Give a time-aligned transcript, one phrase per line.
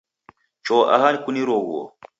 [0.65, 1.83] Choo aha kuniroghuo.